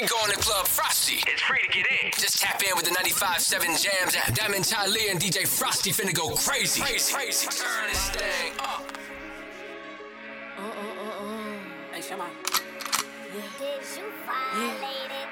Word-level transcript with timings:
We 0.00 0.06
going 0.06 0.30
to 0.30 0.38
Club 0.38 0.66
Frosty. 0.66 1.22
It's 1.26 1.42
free 1.42 1.60
to 1.60 1.68
get 1.68 1.86
in. 1.86 2.10
Just 2.12 2.40
tap 2.40 2.62
in 2.62 2.74
with 2.74 2.86
the 2.86 2.90
95.7 2.92 3.60
Jams 3.82 4.16
app. 4.16 4.34
Diamond 4.34 4.64
Ty 4.64 4.86
Lee 4.86 5.10
and 5.10 5.20
DJ 5.20 5.46
Frosty 5.46 5.90
finna 5.90 6.14
go 6.14 6.30
crazy. 6.36 6.80
Crazy, 6.80 7.12
crazy. 7.12 7.46
Turn 7.48 7.86
this 7.86 8.08
thing 8.08 8.52
up. 8.60 8.90
Uh, 10.56 10.62
uh, 10.62 10.64
uh, 10.64 11.24
uh. 11.26 11.92
Hey, 11.92 12.00
Shama. 12.00 12.30
Did 13.30 13.44
you 13.94 14.10
violate 14.24 15.10
it? 15.10 15.28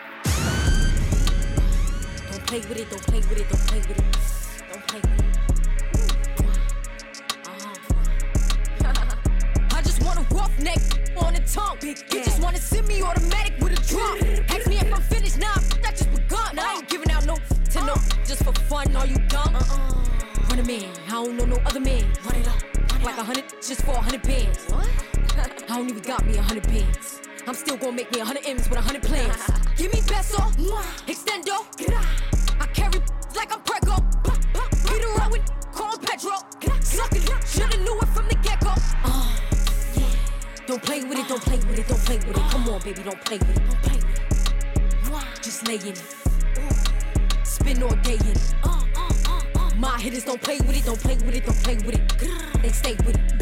Don't 2.30 2.46
play 2.46 2.60
with 2.60 2.76
it, 2.78 2.90
don't 2.90 3.02
play 3.02 3.20
with 3.20 3.38
it, 3.40 3.48
don't 3.48 3.66
play 3.68 3.78
with 3.78 3.90
it. 3.90 4.04
Don't 4.70 4.86
play 4.86 5.00
with 5.00 5.18
it. 5.18 5.24
Uh-huh. 8.84 9.16
I 9.76 9.80
just 9.80 10.02
want 10.02 10.18
a 10.18 10.34
roughneck 10.34 11.07
on 11.20 11.34
the 11.34 11.40
tongue. 11.40 11.78
You 11.82 11.94
just 12.22 12.40
wanna 12.42 12.58
send 12.58 12.86
me 12.88 13.02
automatic 13.02 13.54
with 13.60 13.72
a 13.72 13.80
drum. 13.86 14.18
Ask 14.48 14.66
me 14.66 14.76
if 14.76 14.92
I'm 14.92 15.02
finished, 15.02 15.38
nah, 15.38 15.54
that 15.82 15.96
just 15.96 16.10
begun. 16.10 16.58
I 16.58 16.76
ain't 16.76 16.88
giving 16.88 17.10
out 17.10 17.26
no 17.26 17.36
to 17.36 17.80
no, 17.84 17.94
just 18.24 18.42
for 18.44 18.52
fun. 18.52 18.94
Are 18.96 19.06
you 19.06 19.16
dumb? 19.28 19.54
Run 20.48 20.58
a 20.58 20.64
man, 20.64 20.88
I 21.06 21.10
don't 21.10 21.36
know 21.36 21.44
no 21.44 21.56
other 21.66 21.80
man. 21.80 22.04
Run 22.24 22.36
it 22.36 22.48
up, 22.48 23.04
like 23.04 23.18
a 23.18 23.24
hundred 23.24 23.44
just 23.62 23.82
for 23.82 23.92
a 23.92 24.00
hundred 24.00 24.22
bands. 24.22 24.66
I 24.72 25.76
don't 25.76 25.88
even 25.88 26.02
got 26.02 26.26
me 26.26 26.36
a 26.36 26.42
hundred 26.42 26.66
bands. 26.66 27.20
I'm 27.46 27.54
still 27.54 27.76
gonna 27.76 27.92
make 27.92 28.12
me 28.12 28.20
a 28.20 28.24
hundred 28.24 28.46
M's 28.46 28.68
with 28.68 28.78
a 28.78 28.82
hundred 28.82 29.02
plans. 29.02 29.36
Give 29.76 29.92
me 29.92 30.00
peso, 30.06 30.38
extendo. 31.06 31.64
Don't 40.68 40.82
play 40.82 41.02
with 41.02 41.18
it, 41.18 41.26
don't 41.26 41.40
play 41.40 41.56
with 41.56 41.78
it, 41.78 41.88
don't 41.88 42.04
play 42.04 42.16
with 42.18 42.36
it. 42.36 42.50
Come 42.50 42.68
on, 42.68 42.78
baby, 42.82 43.02
don't 43.02 43.24
play 43.24 43.38
with 43.38 43.56
it, 43.56 43.70
don't 43.70 43.82
play 43.82 43.96
with 43.96 45.14
it. 45.14 45.42
Just 45.42 45.66
lay 45.66 45.76
in 45.76 45.86
it. 45.86 46.04
Spin 47.42 47.82
all 47.82 47.96
day 48.02 48.16
in 48.16 48.26
it. 48.26 48.54
My 49.78 49.98
hitters 49.98 50.24
don't 50.24 50.42
play 50.42 50.58
with 50.58 50.76
it, 50.76 50.84
don't 50.84 51.00
play 51.00 51.14
with 51.14 51.34
it, 51.34 51.46
don't 51.46 51.56
play 51.64 51.76
with 51.76 51.94
it. 51.94 52.60
They 52.60 52.68
stay 52.68 52.96
with 52.96 53.16
it. 53.16 53.32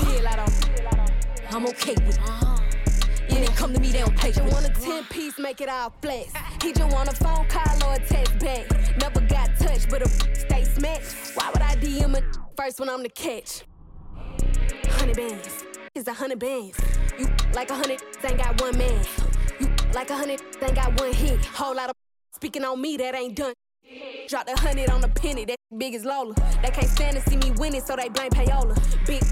I'm 1.50 1.66
okay 1.66 1.96
with 2.06 2.16
it. 2.16 3.32
When 3.32 3.40
they 3.40 3.52
come 3.56 3.74
to 3.74 3.80
me, 3.80 3.90
they 3.90 4.02
don't 4.02 4.16
play 4.16 4.30
Just 4.30 4.54
want 4.54 4.64
a 4.64 4.80
10 4.80 5.06
piece, 5.06 5.36
make 5.36 5.60
it 5.60 5.68
all 5.68 5.92
flex. 6.00 6.32
He 6.62 6.72
just 6.72 6.94
want 6.94 7.08
a 7.08 7.16
phone 7.16 7.48
call 7.48 7.88
or 7.88 7.94
a 7.94 8.06
text 8.06 8.38
back. 8.38 8.70
Never 9.00 9.20
got 9.22 9.50
touched, 9.58 9.90
but 9.90 10.02
a 10.02 10.08
stay 10.08 10.62
smacked. 10.62 11.32
Why 11.34 11.50
would 11.50 11.62
I 11.62 11.74
DM 11.74 12.16
a 12.16 12.22
first 12.56 12.78
when 12.78 12.88
I'm 12.88 13.02
the 13.02 13.08
catch? 13.08 13.64
Hundred 14.90 15.16
bands 15.16 15.64
is 15.96 16.06
a 16.06 16.12
hundred 16.12 16.38
bands. 16.38 16.95
You 17.18 17.26
like 17.54 17.70
a 17.70 17.74
hundred, 17.74 18.02
ain't 18.24 18.38
got 18.38 18.60
one 18.60 18.76
man. 18.76 19.04
You 19.58 19.68
like 19.94 20.10
a 20.10 20.16
hundred, 20.16 20.42
ain't 20.62 20.74
got 20.74 21.00
one 21.00 21.12
hit. 21.12 21.44
Whole 21.46 21.74
lot 21.74 21.88
of 21.88 21.96
speaking 22.32 22.64
on 22.64 22.80
me 22.80 22.96
that 22.98 23.14
ain't 23.14 23.34
done. 23.34 23.54
Drop 24.28 24.46
the 24.46 24.56
hundred 24.56 24.90
on 24.90 25.00
the 25.00 25.08
penny, 25.08 25.44
that 25.46 25.56
big 25.78 25.94
as 25.94 26.04
Lola. 26.04 26.34
They 26.62 26.70
can't 26.70 26.88
stand 26.88 27.16
to 27.16 27.30
see 27.30 27.36
me 27.36 27.52
winning, 27.52 27.80
so 27.80 27.96
they 27.96 28.08
blame 28.08 28.30
payola. 28.30 28.76
Big, 29.06 29.22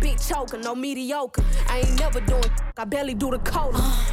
big 0.00 0.18
choker, 0.18 0.58
no 0.58 0.74
mediocre. 0.74 1.44
I 1.68 1.78
ain't 1.78 1.98
never 1.98 2.20
doing, 2.20 2.50
I 2.76 2.84
barely 2.84 3.14
do 3.14 3.30
the 3.30 3.38
cola. 3.38 3.72
Uh, 3.74 4.06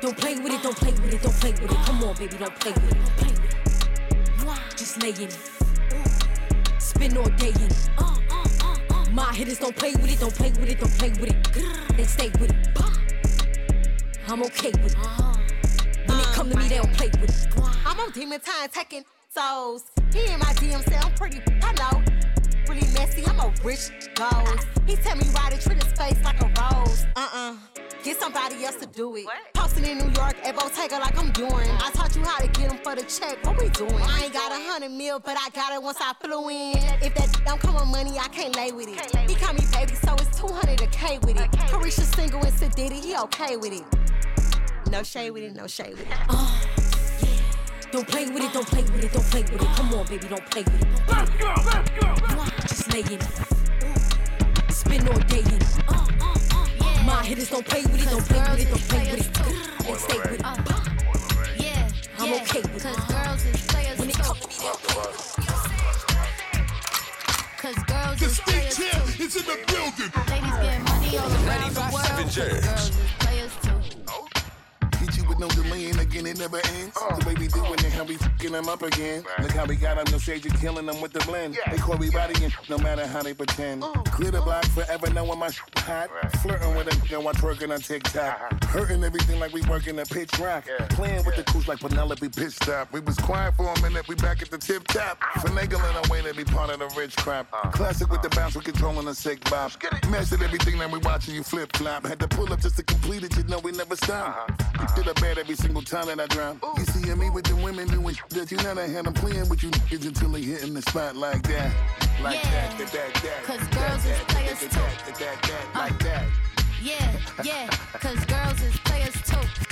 don't 0.00 0.16
play 0.16 0.34
with 0.34 0.52
it, 0.52 0.62
don't 0.62 0.76
play 0.76 0.92
with 0.92 1.14
it, 1.14 1.22
don't 1.22 1.34
play 1.34 1.52
with 1.52 1.70
it. 1.70 1.76
Come 1.86 2.02
on, 2.02 2.16
baby, 2.16 2.36
don't 2.36 2.54
play 2.56 2.72
with 2.72 2.84
it. 2.84 2.94
Don't 2.94 3.16
play 3.16 3.30
with 3.30 3.44
it. 3.44 4.76
Just 4.76 5.00
lay 5.00 5.10
in 5.10 5.28
it. 5.28 5.38
Spin 6.78 7.16
all 7.16 7.28
day 7.36 7.50
in 7.50 7.62
it. 7.62 7.90
Uh. 7.98 8.11
My 9.12 9.30
hitters 9.34 9.58
don't 9.58 9.76
play 9.76 9.92
with 9.92 10.10
it, 10.10 10.20
don't 10.20 10.34
play 10.34 10.50
with 10.52 10.70
it, 10.70 10.80
don't 10.80 10.92
play 10.92 11.10
with 11.10 11.28
it. 11.28 11.96
They 11.98 12.04
stay 12.04 12.30
with 12.40 12.50
it. 12.50 12.56
I'm 14.26 14.42
okay 14.44 14.70
with 14.82 14.92
it. 14.92 14.98
Uh-huh. 14.98 15.36
When 16.06 16.16
they 16.16 16.24
come 16.32 16.48
to 16.48 16.56
me, 16.56 16.66
they 16.66 16.76
don't 16.76 16.94
play 16.94 17.10
with 17.20 17.28
it. 17.28 17.58
Uh-huh. 17.58 17.90
I'm 17.90 18.00
on 18.00 18.10
demon 18.12 18.40
time 18.40 18.70
taking 18.72 19.04
souls. 19.28 19.84
He 20.14 20.32
in 20.32 20.38
my 20.38 20.54
DM 20.54 20.82
say 20.88 20.96
I'm 20.96 21.12
pretty, 21.12 21.42
I 21.62 21.72
know. 21.74 22.02
Really 22.66 22.88
messy, 22.94 23.26
I'm 23.26 23.38
a 23.38 23.52
rich 23.62 23.90
ghost. 24.14 24.66
He 24.86 24.96
tell 24.96 25.16
me 25.16 25.26
ride 25.34 25.52
it, 25.52 25.60
treat 25.60 25.82
his 25.82 25.92
face 25.92 26.16
like 26.24 26.40
a 26.40 26.46
rose. 26.46 27.04
Uh-uh. 27.14 27.56
Get 28.02 28.18
somebody 28.18 28.64
else 28.64 28.76
to 28.76 28.86
do 28.86 29.14
it. 29.14 29.26
Posting 29.54 29.84
in 29.84 29.98
New 29.98 30.10
York 30.14 30.34
at 30.44 30.56
Bottega 30.56 30.98
like 30.98 31.16
I'm 31.16 31.30
doing. 31.30 31.70
I 31.70 31.90
taught 31.94 32.16
you 32.16 32.22
how 32.22 32.40
to 32.40 32.48
get 32.48 32.68
them 32.68 32.78
for 32.78 32.96
the 32.96 33.02
check. 33.02 33.38
What 33.46 33.60
we 33.62 33.68
doing? 33.68 33.94
I 33.94 34.24
ain't 34.24 34.32
got 34.32 34.50
a 34.50 34.56
hundred 34.56 34.90
mil, 34.90 35.20
but 35.20 35.36
I 35.38 35.50
got 35.50 35.72
it 35.72 35.80
once 35.80 35.98
I 36.00 36.12
flew 36.20 36.48
in. 36.48 36.78
If 37.00 37.14
that 37.14 37.40
don't 37.46 37.60
come 37.60 37.74
with 37.74 37.86
money, 37.86 38.18
I 38.18 38.26
can't 38.28 38.56
lay 38.56 38.72
with 38.72 38.88
it. 38.88 39.30
He 39.30 39.36
call 39.36 39.54
me 39.54 39.62
baby, 39.72 39.94
so 39.94 40.14
it's 40.14 40.36
200 40.36 40.80
a 40.80 40.86
K 40.88 41.18
with 41.18 41.40
it. 41.40 41.48
Carisha 41.52 42.02
single 42.16 42.42
and 42.42 42.52
Sid 42.52 42.76
he 42.76 43.16
okay 43.16 43.56
with 43.56 43.72
it. 43.72 43.84
No 44.90 45.04
shade 45.04 45.30
with 45.30 45.44
it, 45.44 45.54
no 45.54 45.68
shade 45.68 45.90
with 45.90 46.00
it. 46.00 47.92
Don't 47.92 48.08
play 48.08 48.26
with 48.26 48.42
it, 48.42 48.52
don't 48.52 48.66
play 48.66 48.82
with 48.82 49.04
it, 49.04 49.12
don't 49.12 49.24
play 49.26 49.42
with 49.42 49.62
it. 49.62 49.68
Come 49.76 49.94
on, 49.94 50.06
baby, 50.06 50.26
don't 50.26 50.50
play 50.50 50.64
with 50.64 50.82
it. 50.82 50.88
Let's 51.08 51.30
go, 51.30 51.54
let's 51.66 51.90
go. 51.90 52.16
Just 52.66 52.92
lay 52.92 53.00
in 53.00 53.20
it. 53.20 54.72
Spin 54.72 55.06
all 55.06 55.18
day 55.20 55.40
in 55.40 55.54
it. 55.54 55.78
Uh. 55.88 56.01
My 57.04 57.24
hitters 57.24 57.50
don't 57.50 57.66
play 57.66 57.82
with 57.82 58.02
it, 58.02 58.10
don't 58.10 58.24
play 58.24 58.40
with 58.50 58.60
it, 58.60 58.68
don't 58.68 58.88
play 58.88 59.10
with 59.10 59.20
it. 59.20 59.32
They 59.84 59.94
stay 59.94 60.18
with 60.18 60.32
it. 60.32 60.40
Yeah, 61.64 61.88
I'm 62.18 62.32
okay 62.42 62.60
with 62.62 62.76
it. 62.76 62.82
Cause 62.82 63.04
girls 63.12 63.44
is 63.46 63.66
players 63.66 63.98
When 63.98 64.08
they 64.08 64.14
too. 64.14 64.22
come 64.22 64.36
to 64.36 64.48
me, 64.48 64.54
they 64.58 64.64
don't 64.66 64.82
play 64.82 65.02
with 65.02 65.38
it. 65.38 65.52
Cause 67.58 67.78
girls 67.84 68.18
The 68.18 68.26
is 68.26 68.36
state 68.36 68.70
champ 68.70 69.20
is 69.20 69.36
in 69.36 69.44
the 69.46 69.56
building. 69.66 70.12
Ladies 70.30 70.56
getting 70.62 70.84
money 70.84 71.18
all 71.18 71.30
around 71.30 71.74
the 71.74 71.80
95.7 71.80 71.92
world. 71.92 72.62
Cause 72.62 72.90
girls 72.90 73.01
no 75.42 75.48
delay 75.48 75.90
and 75.90 75.98
again 75.98 76.24
it 76.26 76.38
never 76.38 76.60
ends. 76.78 76.94
The 76.94 77.24
way 77.26 77.34
we 77.34 77.48
doing 77.48 77.74
it, 77.74 77.92
how 77.92 78.04
we 78.04 78.16
fucking 78.16 78.52
them 78.52 78.68
up 78.68 78.82
again. 78.82 79.24
Look 79.40 79.50
how 79.50 79.64
we 79.64 79.74
got 79.74 79.98
on 79.98 80.04
the 80.04 80.20
stage 80.20 80.46
and 80.46 80.54
killing 80.60 80.86
them 80.86 81.00
with 81.00 81.12
the 81.12 81.18
blend. 81.20 81.58
They 81.68 81.78
call 81.78 81.98
me 81.98 82.10
body 82.10 82.34
and 82.44 82.54
no 82.68 82.78
matter 82.78 83.04
how 83.06 83.22
they 83.22 83.34
pretend. 83.34 83.82
Clear 84.14 84.30
the 84.30 84.40
block 84.40 84.64
forever 84.66 85.10
knowing 85.10 85.40
my 85.40 85.50
shit 85.50 85.78
hot. 85.78 86.10
Flirting 86.42 86.76
with 86.76 86.86
a 86.86 87.08
girl 87.08 87.24
while 87.24 87.34
twerking 87.34 87.72
on 87.72 87.80
TikTok. 87.80 88.62
Hurting 88.64 89.02
everything 89.02 89.40
like 89.40 89.52
we 89.52 89.62
working 89.62 89.98
a 89.98 90.04
pitch 90.04 90.38
rock. 90.38 90.64
Playing 90.90 91.24
with 91.24 91.34
the 91.34 91.42
crews 91.42 91.66
like 91.66 91.80
Penelope 91.80 92.28
pitch 92.28 92.52
stop. 92.52 92.92
We 92.92 93.00
was 93.00 93.16
quiet 93.16 93.56
for 93.56 93.66
a 93.66 93.82
minute, 93.82 94.06
we 94.06 94.14
back 94.14 94.42
at 94.42 94.50
the 94.50 94.58
tip 94.58 94.86
top. 94.86 95.18
Finagling 95.42 95.94
our 95.96 96.08
way 96.08 96.22
to 96.22 96.32
be 96.34 96.44
part 96.44 96.70
of 96.70 96.78
the 96.78 96.88
rich 96.96 97.16
crap. 97.16 97.50
Classic 97.72 98.08
with 98.08 98.22
the 98.22 98.30
bounce, 98.30 98.54
we 98.54 98.62
controlling 98.62 99.06
the 99.06 99.14
sick 99.14 99.42
bop. 99.50 99.72
Mastered 100.08 100.42
everything 100.42 100.78
that 100.78 100.90
we 100.90 101.00
watching 101.00 101.34
you 101.34 101.42
flip 101.42 101.76
flop. 101.76 102.06
Had 102.06 102.20
to 102.20 102.28
pull 102.28 102.52
up 102.52 102.60
just 102.60 102.76
to 102.76 102.84
complete 102.84 103.24
it, 103.24 103.36
you 103.36 103.42
know 103.44 103.58
we 103.58 103.72
never 103.72 103.96
stop. 103.96 104.61
Did 104.96 105.06
a 105.08 105.14
bad 105.14 105.38
every 105.38 105.54
single 105.54 105.82
time 105.82 106.06
that 106.06 106.20
I 106.20 106.26
drop. 106.26 106.56
You 106.76 106.84
see 106.84 107.14
me 107.14 107.30
with 107.30 107.44
the 107.44 107.56
women 107.56 107.88
doing 107.88 108.16
that 108.30 108.50
you 108.50 108.56
never 108.58 108.86
had 108.86 109.04
them 109.06 109.14
playing 109.14 109.48
with 109.48 109.62
you 109.62 109.70
niggas 109.70 110.06
until 110.06 110.30
they 110.30 110.42
hitting 110.42 110.74
the 110.74 110.82
spot 110.82 111.16
like 111.16 111.42
that. 111.44 111.72
Like 112.22 112.42
Yeah. 112.44 112.76
that, 112.76 112.92
that, 112.92 113.14
that. 113.22 113.44
'Cause 113.44 113.68
girls 113.68 114.04
is 114.04 114.18
players 114.28 114.60
that, 114.60 115.42
too. 115.42 115.78
Like 115.78 115.92
uh. 115.92 116.04
that. 116.04 116.24
Yeah, 116.82 117.12
yeah. 117.44 117.68
Cause 118.00 118.24
girls 118.26 118.60
is 118.62 118.76
players 118.80 119.14
too. 119.22 119.71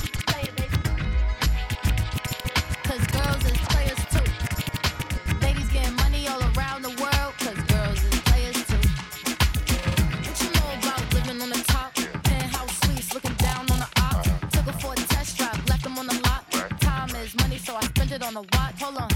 Hold 18.81 18.97
on, 18.97 19.10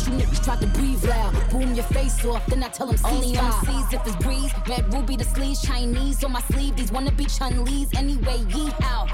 case 0.00 0.08
you 0.08 0.14
niggas 0.14 0.44
tried 0.44 0.60
to 0.60 0.66
breathe 0.68 1.04
loud. 1.04 1.50
Boom 1.50 1.74
your 1.74 1.84
face 1.84 2.24
off, 2.24 2.44
then 2.46 2.62
I 2.62 2.68
tell 2.68 2.86
them 2.86 2.96
only 3.04 3.34
MCs 3.34 3.92
if 3.92 4.06
it's 4.06 4.16
breeze. 4.16 4.52
Red 4.68 4.92
ruby 4.92 5.16
the 5.16 5.24
sleeves, 5.24 5.62
Chinese 5.62 6.22
on 6.24 6.32
my 6.32 6.40
sleeve. 6.42 6.76
These 6.76 6.92
wanna 6.92 7.12
be 7.12 7.24
Chun-Li's 7.24 7.92
anyway. 7.94 8.38
Ye 8.48 8.70
out. 8.82 9.10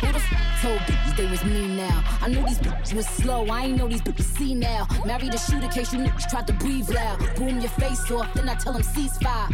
Who 0.00 0.12
the 0.12 0.18
f 0.18 0.62
told 0.62 0.78
bitches 0.80 1.16
they 1.16 1.26
was 1.26 1.44
me 1.44 1.76
now? 1.76 2.04
I 2.20 2.28
knew 2.28 2.44
these 2.46 2.58
bitches 2.58 2.94
was 2.94 3.06
slow, 3.06 3.46
I 3.46 3.64
ain't 3.66 3.78
know 3.78 3.88
these 3.88 4.02
bitches 4.02 4.36
see 4.36 4.54
now. 4.54 4.86
Married 5.06 5.34
a 5.34 5.38
shooter 5.38 5.68
case 5.68 5.92
you 5.92 6.00
niggas 6.00 6.28
tried 6.30 6.46
to 6.46 6.52
breathe 6.54 6.90
loud. 6.90 7.18
Boom 7.36 7.60
your 7.60 7.70
face 7.70 8.10
off, 8.10 8.32
then 8.34 8.48
I 8.48 8.54
tell 8.54 8.72
them 8.72 8.82
ceasefire. 8.82 9.48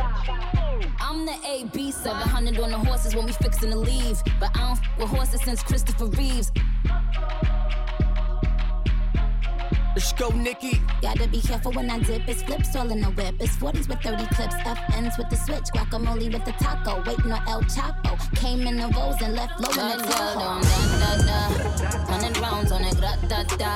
I'm 1.01 1.27
the 1.27 1.37
AB 1.47 1.91
700 1.93 2.59
on 2.59 2.71
the 2.71 2.79
horses 2.79 3.15
when 3.15 3.27
we 3.27 3.33
fixin' 3.33 3.71
to 3.71 3.77
leave. 3.77 4.23
But 4.41 4.57
I 4.57 4.61
don't 4.61 4.73
f 4.73 4.81
with 4.99 5.09
horses 5.09 5.41
since 5.43 5.63
Christopher 5.63 6.07
Reeves. 6.07 6.53
Let's 9.97 10.13
go, 10.13 10.29
Nikki. 10.29 10.79
Gotta 11.01 11.27
be 11.27 11.41
careful 11.41 11.73
when 11.73 11.89
I 11.89 11.99
dip. 12.01 12.29
It's 12.29 12.43
flips 12.43 12.77
all 12.77 12.91
in 12.91 13.01
the 13.01 13.07
whip. 13.17 13.35
It's 13.41 13.57
40s 13.57 13.89
with 13.89 14.03
30 14.03 14.27
clips. 14.35 14.55
FNs 14.57 15.17
with 15.17 15.31
the 15.31 15.37
switch. 15.37 15.65
Guacamole 15.75 16.31
with 16.31 16.45
the 16.45 16.53
taco. 16.53 17.03
Waiting 17.07 17.33
on 17.33 17.41
El 17.49 17.63
Chapo. 17.63 18.13
Came 18.37 18.67
in 18.67 18.77
the 18.77 18.89
rolls 18.95 19.17
and 19.23 19.35
left 19.35 19.59
low 19.59 19.71
in 19.71 19.97
the 19.97 20.05
taco. 20.05 20.61
da 20.61 21.17
da 21.17 21.25
da. 21.25 22.13
Hundred 22.13 22.37
rounds 22.37 22.73
on 22.73 22.85
it, 22.85 23.01
da 23.01 23.17
da 23.27 23.43
da. 23.57 23.73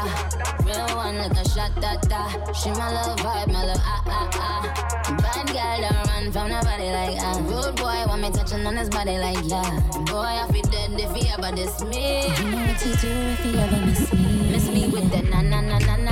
Real 0.66 0.94
one 0.94 1.16
like 1.16 1.32
a 1.32 1.48
shot 1.48 1.72
da 1.80 1.96
da. 1.96 2.52
She 2.52 2.68
my 2.72 2.92
love 2.92 3.18
vibe, 3.20 3.50
my 3.50 3.64
love 3.64 3.80
ah 3.80 4.04
ah 4.06 4.30
ah. 4.34 5.16
Bad 5.22 5.46
girl 5.48 5.88
don't 5.88 6.06
run 6.06 6.32
from 6.32 6.50
nobody 6.50 6.90
like 6.92 7.16
ah. 7.22 7.40
Rude 7.48 7.76
boy 7.76 8.04
want 8.06 8.20
me 8.20 8.30
touching 8.30 8.66
on 8.66 8.76
his 8.76 8.90
body 8.90 9.16
like 9.16 9.38
yeah. 9.44 9.80
Boy 10.04 10.36
I 10.36 10.46
feel 10.52 10.68
dead 10.68 11.00
if 11.00 11.12
he 11.16 11.30
ever 11.30 11.50
diss 11.56 11.82
me. 11.84 12.28
You 12.28 12.50
know 12.50 12.66
what 12.66 12.78
to 12.78 12.88
do 13.00 13.08
if 13.08 13.38
he 13.40 13.58
ever 13.58 13.86
miss 13.86 14.12
me. 14.12 14.50
Miss 14.52 14.68
me 14.68 14.88
with 14.88 15.10
that 15.12 15.24
na 15.30 15.40
na 15.40 15.60
na 15.60 15.78
na 15.78 15.96
na 15.96 16.09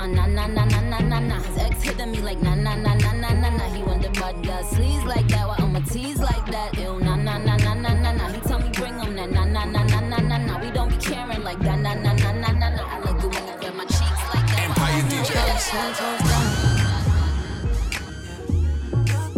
my 0.00 0.06
na 0.06 0.26
na 0.26 0.46
na 0.46 0.64
na 0.64 0.80
na 0.80 0.98
na 1.00 1.18
na. 1.20 1.36
His 1.44 1.58
ex 1.58 1.82
hitting 1.82 2.10
me 2.12 2.20
like 2.20 2.40
na 2.40 2.54
na 2.54 2.74
na 2.74 2.94
na 2.94 3.12
na 3.12 3.30
na 3.42 3.48
na. 3.58 3.64
He 3.74 3.82
want 3.82 4.02
the 4.02 4.08
bad 4.20 4.36
girl 4.42 4.62
sleeves 4.64 5.04
like 5.04 5.28
that, 5.28 5.46
while 5.46 5.62
I'ma 5.64 5.80
tease 5.80 6.20
like 6.20 6.46
that. 6.54 6.78
Ew 6.78 6.98
na 7.00 7.16
na 7.16 7.36
na 7.38 7.56
na 7.56 7.74
na 7.74 7.92
na 8.04 8.10
na. 8.18 8.24
He 8.32 8.40
tell 8.40 8.60
me 8.60 8.70
bring 8.70 8.98
him 8.98 9.14
that 9.16 9.30
na 9.30 9.44
na 9.44 9.64
na 9.64 9.82
na 9.84 10.00
na 10.00 10.18
na 10.30 10.36
na. 10.46 10.58
We 10.62 10.70
don't 10.70 10.88
be 10.88 10.96
caring 10.96 11.42
like 11.44 11.60
that 11.60 11.78
na 11.84 11.92
na 11.94 12.12
na 12.14 12.30
na 12.32 12.50
na 12.60 12.68
na. 12.76 12.82
I 12.94 12.98
like 13.04 13.24
it 13.24 13.30
when 13.34 13.44
you 13.48 13.56
grab 13.60 13.74
my 13.74 13.84
cheeks 13.84 14.22
like 14.32 14.46
that. 14.52 14.64
Empire 14.68 15.02
DJ. 15.10 15.30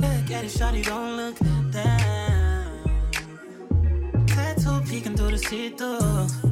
Look 0.03 0.31
at 0.37 0.45
it, 0.45 0.53
shawty, 0.59 0.83
don't 0.85 1.17
look 1.17 1.37
down. 1.73 2.67
Tattoo 4.27 4.81
peeking 4.89 5.17
through 5.17 5.33
the 5.33 5.39
see-through. 5.39 6.52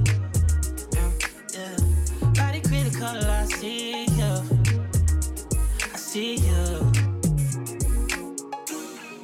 Critical, 3.00 3.30
I 3.30 3.44
see 3.46 4.04
you. 4.04 4.42
I 5.92 5.96
see 5.96 6.36
you. 6.36 6.92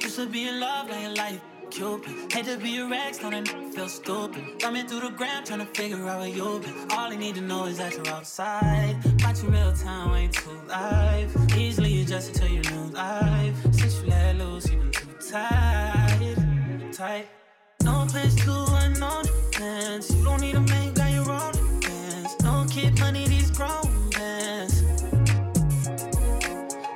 Used 0.01 0.15
to 0.15 0.27
be 0.27 0.47
in 0.47 0.59
love, 0.59 0.89
now 0.89 0.99
your 0.99 1.15
life 1.15 1.41
Cupid. 1.69 2.33
Hate 2.33 2.45
to 2.45 2.57
be 2.57 2.77
a 2.77 2.87
Rex, 2.87 3.21
n- 3.23 3.45
feel 3.71 3.89
stupid. 3.89 4.59
Thumbing 4.59 4.87
through 4.87 5.01
the 5.01 5.09
gram, 5.09 5.43
trying 5.43 5.59
to 5.59 5.65
figure 5.65 6.07
out 6.07 6.19
where 6.21 6.29
you've 6.29 6.63
been. 6.63 6.73
All 6.91 7.11
I 7.11 7.15
need 7.15 7.35
to 7.35 7.41
know 7.41 7.65
is 7.65 7.77
that 7.77 7.93
you're 7.93 8.07
outside. 8.07 8.95
Watch 9.21 9.43
you 9.43 9.49
real 9.49 9.73
time, 9.73 10.15
ain't 10.15 10.33
too 10.33 10.59
live. 10.67 11.35
Easily 11.57 12.01
adjusted 12.01 12.35
to 12.35 12.49
your 12.49 12.63
new 12.71 12.93
life. 12.93 13.55
Since 13.73 14.01
you 14.01 14.09
let 14.09 14.37
loose, 14.37 14.71
you've 14.71 14.81
been 14.81 14.91
too 14.91 15.29
tight. 15.29 16.37
Tight. 16.93 17.27
No 17.83 18.07
place 18.09 18.33
to 18.45 18.65
unknown 18.81 19.25
plans. 19.51 20.15
You 20.15 20.23
don't 20.23 20.41
need 20.41 20.55
a 20.55 20.61
man, 20.61 20.96
kid 22.77 22.99
money, 22.99 23.27
these 23.27 23.49
grown 23.49 23.89
plans. 24.11 24.81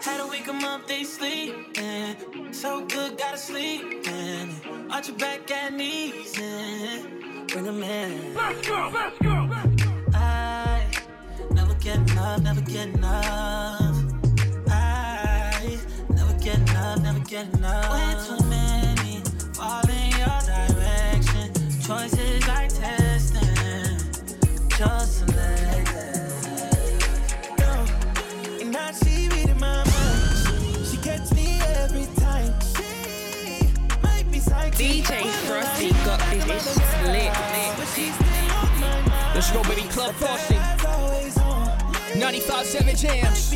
Had 0.05 0.17
to 0.21 0.27
wake 0.29 0.47
'em 0.47 0.63
up, 0.63 0.81
they 0.87 1.03
sleeping. 1.03 2.15
So 2.51 2.85
good, 2.85 3.17
gotta 3.17 3.39
sleep 3.49 4.07
in. 4.07 4.45
Arch 4.91 5.07
your 5.07 5.17
back 5.17 5.49
at 5.49 5.73
knees 5.73 6.37
and 6.37 7.47
bring 7.47 7.65
'em 7.67 7.81
in. 7.81 8.35
Let's 8.35 8.67
go, 8.67 8.91
let's 8.93 9.17
go. 9.27 9.35
I 10.13 10.85
never 11.57 11.75
get 11.85 11.97
enough, 12.11 12.41
never 12.47 12.61
get 12.61 12.87
enough. 12.97 13.95
I 14.69 15.79
never 16.17 16.35
get 16.45 16.59
enough, 16.69 16.99
never 17.07 17.23
get 17.33 17.45
enough. 17.55 17.89
Way 17.93 18.09
too 18.27 18.41
many 18.55 19.13
fall 19.57 19.89
in 19.99 20.09
your 20.21 20.39
direction. 20.51 21.47
Choices 21.87 22.47
like 22.51 22.71
testing, 22.81 23.97
just 24.77 25.11
selected. 25.19 25.70
DJ 34.71 35.25
Frosty 35.45 35.91
got 36.05 36.19
this 36.31 36.77
it's 36.77 37.07
lit. 37.07 37.33
Let's 39.33 39.51
go, 39.51 39.63
baby. 39.63 39.81
Club 39.89 40.13
Frosty. 40.15 40.55
95.7 42.13 42.97
jams. 42.99 43.51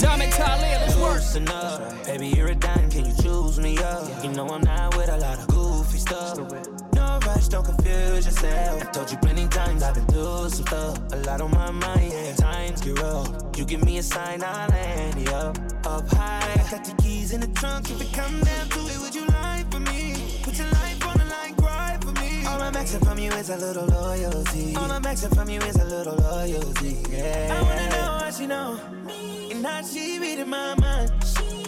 Diamond 0.00 0.32
let's 0.32 0.96
work. 0.96 1.14
Listen 1.14 1.48
up, 1.48 2.06
baby, 2.06 2.28
you're 2.28 2.48
a 2.48 2.54
dime, 2.54 2.90
can 2.90 3.04
you 3.04 3.14
choose 3.22 3.58
me 3.60 3.76
up? 3.78 4.24
You 4.24 4.30
know 4.30 4.48
I'm 4.48 4.62
not 4.62 4.96
with 4.96 5.08
a 5.08 5.18
lot 5.18 5.38
of 5.38 5.46
goofy 5.48 5.98
stuff. 5.98 6.38
No 6.94 7.18
rush, 7.26 7.48
don't 7.48 7.64
confuse 7.64 8.24
yourself. 8.24 8.82
I 8.82 8.90
Told 8.92 9.10
you 9.10 9.18
plenty 9.18 9.46
times 9.48 9.82
I've 9.82 9.94
been 9.94 10.06
through 10.06 10.48
some 10.48 10.66
stuff. 10.66 10.98
A 11.12 11.16
lot 11.16 11.40
on 11.40 11.50
my 11.50 11.70
mind, 11.70 12.12
yeah. 12.12 12.34
Times 12.36 12.80
get 12.80 12.98
rough. 12.98 13.28
You 13.56 13.64
give 13.64 13.84
me 13.84 13.98
a 13.98 14.02
sign, 14.02 14.42
I'll 14.42 14.68
land 14.70 15.20
you 15.20 15.34
up, 15.34 15.58
up 15.86 16.08
high. 16.08 16.66
Got 16.70 16.84
the 16.84 16.94
keys 17.02 17.32
in 17.32 17.40
the 17.40 17.48
trunk. 17.48 17.90
If 17.90 18.00
it 18.00 18.12
come 18.12 18.40
down 18.40 18.68
to 18.70 18.78
it, 18.78 18.98
would 19.00 19.14
you 19.14 19.23
I'm 22.74 22.80
asking 22.80 23.00
from 23.02 23.18
you 23.20 23.30
is 23.30 23.50
a 23.50 23.56
little 23.56 23.86
loyalty. 23.86 24.74
All 24.74 24.90
I'm 24.90 25.06
asking 25.06 25.30
from 25.30 25.48
you 25.48 25.60
is 25.60 25.76
a 25.76 25.84
little 25.84 26.16
loyalty. 26.16 26.96
Yeah. 27.08 27.56
I 27.56 27.62
wanna 27.62 27.88
know 27.90 28.18
how 28.18 28.30
she 28.32 28.46
know. 28.48 28.80
And 29.52 29.64
how 29.64 29.80
she 29.82 30.18
reading 30.18 30.48
my 30.48 30.74
mind. 30.74 31.12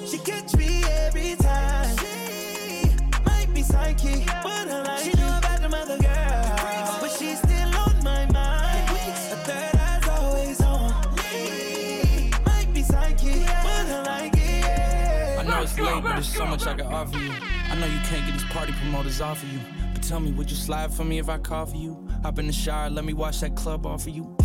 She 0.04 0.18
catch 0.18 0.56
me 0.56 0.82
every 1.06 1.36
time. 1.36 1.96
She 1.98 2.90
might 3.24 3.46
be 3.54 3.62
psychic, 3.62 4.26
but 4.26 4.68
I 4.68 4.82
like 4.82 5.04
She 5.04 5.12
know 5.12 5.38
about 5.38 5.62
the 5.62 5.68
mother 5.68 5.96
girl, 5.96 6.98
but 7.00 7.12
she's 7.16 7.38
still 7.38 7.76
on 7.76 8.02
my 8.02 8.26
mind. 8.32 8.88
Her 8.90 9.36
third 9.46 9.76
eye's 9.78 10.08
always 10.08 10.60
on 10.60 10.90
me. 11.14 12.32
Might 12.44 12.74
be 12.74 12.82
psychic, 12.82 13.46
but 13.46 13.86
I 13.94 14.02
like 14.06 14.34
it. 14.36 15.38
I 15.38 15.44
know 15.44 15.62
it's 15.62 15.78
late, 15.78 16.02
but 16.02 16.14
there's 16.14 16.34
so 16.34 16.46
much 16.46 16.66
I 16.66 16.74
can 16.74 16.86
offer 16.86 17.16
you. 17.16 17.30
I 17.70 17.76
know 17.76 17.86
you 17.86 18.00
can't 18.00 18.26
get 18.26 18.32
these 18.32 18.50
party 18.50 18.72
promoters 18.72 19.20
off 19.20 19.40
of 19.44 19.48
you. 19.52 19.60
Tell 20.06 20.20
me, 20.20 20.30
would 20.30 20.48
you 20.48 20.56
slide 20.56 20.94
for 20.94 21.02
me 21.02 21.18
if 21.18 21.28
I 21.28 21.36
call 21.36 21.66
for 21.66 21.76
you? 21.76 22.06
Hop 22.22 22.38
in 22.38 22.46
the 22.46 22.52
shower, 22.52 22.88
let 22.88 23.04
me 23.04 23.12
wash 23.12 23.40
that 23.40 23.56
club 23.56 23.84
off 23.86 24.06
of 24.06 24.14
you. 24.14 24.36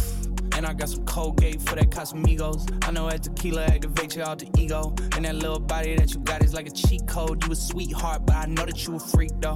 And 0.54 0.66
I 0.66 0.74
got 0.74 0.90
some 0.90 1.06
Colgate 1.06 1.62
for 1.62 1.76
that 1.76 1.92
Casamigos. 1.92 2.68
I 2.88 2.90
know 2.90 3.08
that 3.08 3.22
tequila 3.22 3.68
activates 3.68 4.16
your 4.16 4.26
alter 4.26 4.48
ego. 4.58 4.96
And 5.16 5.24
that 5.26 5.36
little 5.36 5.60
body 5.60 5.96
that 5.96 6.16
you 6.16 6.20
got 6.22 6.44
is 6.44 6.56
like 6.56 6.68
a 6.68 6.72
cheat 6.72 7.06
code. 7.08 7.46
You 7.46 7.52
a 7.52 7.56
sweetheart, 7.56 8.26
but 8.26 8.38
I 8.38 8.46
know 8.48 8.66
that 8.66 8.88
you 8.88 8.96
a 8.96 9.00
freak 9.00 9.34
though. 9.40 9.56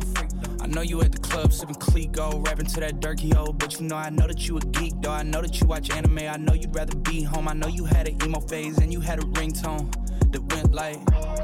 I 0.62 0.68
know 0.68 0.82
you 0.82 1.02
at 1.02 1.12
the 1.12 1.18
club 1.18 1.52
sipping 1.52 1.76
Clicquot, 1.76 2.46
rapping 2.46 2.68
to 2.68 2.80
that 2.82 3.04
hoe. 3.34 3.54
But 3.54 3.80
you 3.80 3.88
know 3.88 3.96
I 3.96 4.12
know 4.12 4.28
that 4.28 4.48
you 4.48 4.58
a 4.58 4.60
geek 4.60 4.94
though. 5.02 5.10
I 5.10 5.24
know 5.24 5.42
that 5.42 5.60
you 5.60 5.66
watch 5.66 5.90
anime. 5.90 6.20
I 6.20 6.38
know 6.38 6.54
you'd 6.54 6.76
rather 6.76 6.96
be 6.98 7.24
home. 7.24 7.48
I 7.48 7.54
know 7.54 7.68
you 7.68 7.84
had 7.84 8.08
an 8.08 8.24
emo 8.24 8.42
phase 8.42 8.78
and 8.78 8.94
you 8.94 9.00
had 9.00 9.18
a 9.18 9.24
ringtone 9.24 9.92
that 10.32 10.54
went 10.54 10.72
like. 10.72 11.35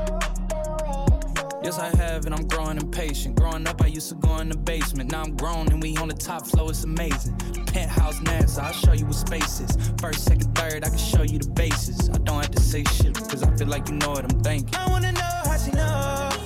Yes, 1.63 1.77
I 1.77 1.95
have, 1.97 2.25
and 2.25 2.33
I'm 2.33 2.47
growing 2.47 2.77
impatient. 2.77 3.35
Growing 3.35 3.67
up, 3.67 3.81
I 3.83 3.87
used 3.87 4.09
to 4.09 4.15
go 4.15 4.37
in 4.37 4.49
the 4.49 4.57
basement. 4.57 5.11
Now 5.11 5.21
I'm 5.21 5.35
grown, 5.37 5.67
and 5.71 5.81
we 5.81 5.95
on 5.97 6.07
the 6.07 6.15
top 6.15 6.47
floor. 6.47 6.71
It's 6.71 6.83
amazing. 6.83 7.37
Penthouse 7.67 8.19
NASA, 8.21 8.63
I'll 8.63 8.73
show 8.73 8.93
you 8.93 9.05
what 9.05 9.15
space 9.15 9.59
is. 9.59 9.77
First, 9.99 10.25
second, 10.25 10.55
third, 10.55 10.83
I 10.83 10.89
can 10.89 10.97
show 10.97 11.21
you 11.21 11.37
the 11.37 11.49
bases. 11.49 12.09
I 12.09 12.17
don't 12.17 12.41
have 12.41 12.51
to 12.51 12.61
say 12.61 12.83
shit, 12.85 13.13
because 13.13 13.43
I 13.43 13.55
feel 13.55 13.67
like 13.67 13.87
you 13.89 13.95
know 13.95 14.09
what 14.09 14.23
I'm 14.23 14.39
thinking. 14.41 14.75
I 14.75 14.89
wanna 14.89 15.11
know 15.11 15.21
how 15.21 15.57
she 15.57 15.71
know 15.71 16.40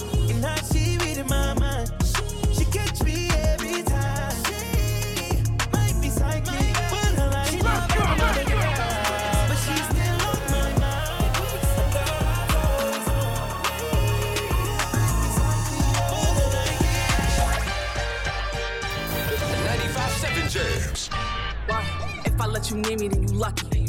let 22.55 22.71
you 22.71 22.77
near 22.77 22.97
me, 22.97 23.09
then 23.09 23.27
you 23.27 23.33
lucky. 23.33 23.85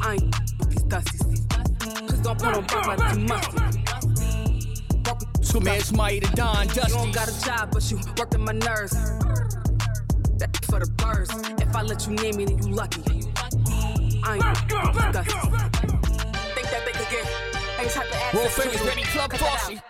I 0.00 0.14
ain't 0.14 0.34
with 0.58 0.70
these 0.70 0.84
dusties. 0.84 2.08
Cause 2.08 2.20
don't 2.20 2.38
put 2.38 2.56
on 2.56 2.64
back 2.64 2.86
like 2.86 3.12
too 3.12 3.20
musty. 3.20 3.58
Walk 5.04 5.20
with 5.20 5.44
So 5.44 5.60
man, 5.60 5.76
it's 5.76 5.92
Mighty 5.92 6.20
the 6.20 6.34
Don, 6.34 6.66
You 6.66 6.74
don't 6.74 7.12
got 7.12 7.28
a 7.28 7.44
job, 7.44 7.70
but 7.70 7.90
you 7.90 8.00
working 8.16 8.42
my 8.42 8.52
nerves. 8.52 8.94
That 10.38 10.56
for 10.64 10.78
the 10.78 10.90
birds. 10.96 11.30
If 11.60 11.76
I 11.76 11.82
let 11.82 12.06
you 12.06 12.14
near 12.14 12.32
me, 12.32 12.46
then 12.46 12.56
you 12.56 12.72
lucky. 12.72 13.02
I 14.24 14.36
ain't 14.36 14.44
with 14.44 14.94
these 14.94 15.12
dusties. 15.12 15.52
Think 16.54 16.70
that 16.72 16.82
they 16.86 16.92
could 16.92 17.10
get 17.10 17.26
any 17.78 17.90
type 17.90 18.08
of 18.08 18.14
access 18.14 18.34
World 18.34 18.50
famous 18.52 18.80
you. 18.80 18.88
Ready 18.88 19.02
Club 19.02 19.30
Cut 19.30 19.40
that 19.40 19.82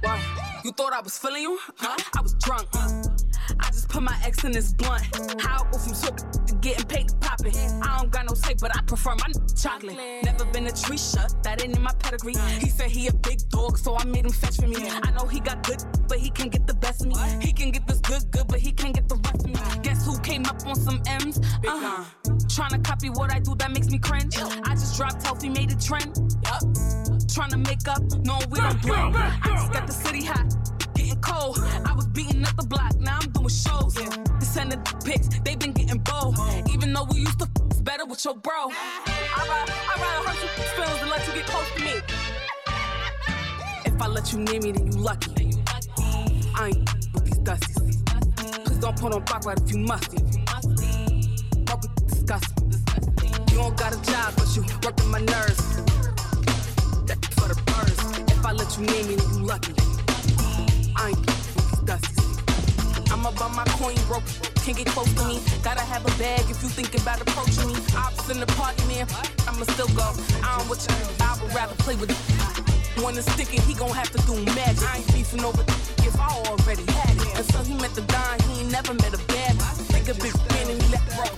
Why? 0.00 0.40
You 0.64 0.72
thought 0.72 0.94
I 0.94 1.00
was 1.00 1.18
feeling 1.18 1.42
you? 1.42 1.58
Huh? 1.76 1.98
I 2.16 2.22
was 2.22 2.32
drunk. 2.34 2.66
I 2.74 3.66
just 3.66 3.90
put 3.90 4.02
my 4.02 4.16
ex 4.24 4.42
in 4.44 4.52
this 4.52 4.72
blunt. 4.72 5.02
How 5.40 5.64
I 5.64 5.70
go 5.70 5.78
from 5.78 5.94
smoking 5.94 6.30
to 6.30 6.49
getting 6.60 6.86
paid 6.86 7.08
to 7.08 7.14
pop 7.16 7.40
it. 7.44 7.56
I 7.82 7.98
don't 7.98 8.10
got 8.10 8.26
no 8.26 8.34
tape, 8.34 8.58
but 8.60 8.76
I 8.76 8.82
prefer 8.82 9.14
my 9.14 9.32
chocolate. 9.60 9.96
Never 10.22 10.44
been 10.46 10.66
a 10.66 10.72
tree 10.72 10.98
shut, 10.98 11.34
that 11.42 11.62
ain't 11.62 11.76
in 11.76 11.82
my 11.82 11.92
pedigree. 11.98 12.34
He 12.58 12.68
said 12.68 12.90
he 12.90 13.08
a 13.08 13.12
big 13.12 13.40
dog, 13.48 13.78
so 13.78 13.96
I 13.96 14.04
made 14.04 14.24
him 14.24 14.32
fetch 14.32 14.56
for 14.56 14.68
me. 14.68 14.88
I 14.88 15.10
know 15.12 15.26
he 15.26 15.40
got 15.40 15.66
good, 15.66 15.82
but 16.08 16.18
he 16.18 16.30
can 16.30 16.48
get 16.48 16.66
the 16.66 16.74
best 16.74 17.02
of 17.02 17.08
me. 17.08 17.14
He 17.40 17.52
can 17.52 17.70
get 17.70 17.86
this 17.86 18.00
good, 18.00 18.30
good, 18.30 18.48
but 18.48 18.60
he 18.60 18.72
can't 18.72 18.94
get 18.94 19.08
the 19.08 19.16
rest 19.16 19.44
of 19.44 19.48
me. 19.48 19.82
Guess 19.82 20.06
who 20.06 20.18
came 20.20 20.44
up 20.46 20.66
on 20.66 20.74
some 20.74 21.02
M's? 21.06 21.38
Uh-huh. 21.38 22.04
Trying 22.48 22.70
to 22.70 22.78
copy 22.78 23.10
what 23.10 23.32
I 23.32 23.38
do, 23.38 23.54
that 23.56 23.72
makes 23.72 23.88
me 23.88 23.98
cringe. 23.98 24.36
I 24.38 24.74
just 24.74 24.96
dropped 24.96 25.22
healthy, 25.22 25.48
made 25.48 25.72
a 25.72 25.76
trend. 25.76 26.18
Yup. 26.44 26.62
Trying 27.32 27.50
to 27.50 27.58
make 27.58 27.86
up, 27.88 28.02
no, 28.24 28.38
we 28.50 28.60
don't 28.60 28.82
blend. 28.82 29.16
I 29.16 29.40
just 29.44 29.72
got 29.72 29.86
the 29.86 29.92
city 29.92 30.24
hot 30.24 30.54
getting 30.94 31.20
cold. 31.22 31.58
I 31.86 31.92
was 31.94 32.06
beating 32.08 32.44
up 32.44 32.56
the 32.56 32.66
block, 32.66 32.98
now 33.00 33.18
I'm 33.20 33.30
doing 33.30 33.48
shows. 33.48 33.94
They 33.94 34.39
send 34.50 34.72
the 34.72 34.78
pics, 35.04 35.28
they 35.44 35.54
been 35.54 35.72
getting 35.72 35.98
bold. 35.98 36.36
Even 36.72 36.92
though 36.92 37.06
we 37.10 37.20
used 37.20 37.38
to 37.38 37.46
f- 37.46 37.84
better 37.84 38.04
with 38.04 38.24
your 38.24 38.34
bro. 38.34 38.52
I'd 38.66 39.46
rather, 39.48 39.72
I'd 39.72 40.00
rather 40.00 40.28
hurt 40.28 40.40
your 40.42 40.66
feelings 40.74 41.00
than 41.00 41.08
let 41.08 41.26
you 41.26 41.34
get 41.34 41.46
close 41.46 41.70
to 41.76 41.80
me. 41.84 41.94
If 43.84 44.02
I 44.02 44.06
let 44.08 44.32
you 44.32 44.38
near 44.40 44.60
me, 44.60 44.72
then 44.72 44.90
you 44.90 44.98
lucky. 44.98 45.54
I 46.58 46.66
ain't 46.68 46.90
with 47.14 47.24
these 47.26 47.38
dusties. 47.38 48.64
Please 48.64 48.78
don't 48.78 48.98
put 48.98 49.12
on 49.14 49.24
back 49.24 49.42
if 49.46 49.70
you 49.70 49.78
musty. 49.78 50.18
Fuck 51.66 51.82
with 51.82 52.06
disgusting. 52.08 52.72
You 53.50 53.56
don't 53.56 53.76
got 53.76 53.94
a 53.94 54.02
job, 54.10 54.34
but 54.36 54.48
you 54.56 54.64
working 54.82 55.10
my 55.10 55.20
nerves. 55.20 55.76
That's 57.06 57.26
for 57.38 57.46
the 57.48 57.62
birds. 57.70 58.32
If 58.32 58.44
I 58.44 58.52
let 58.52 58.76
you 58.76 58.84
near 58.84 59.04
me, 59.04 59.14
then 59.14 59.38
you 59.38 59.44
lucky. 59.46 59.99
My 63.64 63.72
coin 63.76 63.96
broke. 64.08 64.24
Can't 64.64 64.76
get 64.76 64.86
close 64.88 65.12
to 65.14 65.24
me. 65.28 65.40
Gotta 65.62 65.82
have 65.82 66.04
a 66.04 66.12
bag 66.18 66.40
if 66.48 66.62
you 66.62 66.68
thinking 66.68 67.00
about 67.00 67.20
approaching 67.20 67.68
me. 67.68 67.76
Ops 67.96 68.30
in 68.30 68.40
the 68.40 68.46
party, 68.56 68.82
man. 68.88 69.06
I'ma 69.46 69.64
still 69.74 69.88
go. 69.92 70.14
I 70.42 70.58
don't 70.58 70.68
want 70.68 70.80
you. 70.88 70.94
I 71.20 71.36
would 71.42 71.52
rather 71.54 71.74
play 71.84 71.96
with 71.96 72.10
it. 72.10 72.16
When 73.02 73.16
it's 73.16 73.30
sticking, 73.32 73.60
he 73.62 73.74
gon' 73.74 73.90
have 73.90 74.10
to 74.10 74.18
do 74.26 74.34
magic. 74.56 74.88
I 74.88 74.98
ain't 74.98 75.12
beefing 75.12 75.44
over 75.44 75.62
if 76.08 76.16
I 76.18 76.28
already 76.48 76.84
had 76.92 77.16
it. 77.16 77.36
And 77.36 77.46
so 77.52 77.62
he 77.62 77.74
met 77.74 77.94
the 77.94 78.02
Don, 78.02 78.38
he 78.48 78.60
ain't 78.60 78.72
never 78.72 78.94
met 78.94 79.12
a 79.12 79.20
bad 79.28 79.56
bitch. 79.56 79.88
Think 79.92 80.08
a 80.08 80.14
big 80.14 80.34
man 80.52 80.70
and 80.70 80.82
he 80.82 80.88
let 80.92 81.04
roll. 81.16 81.36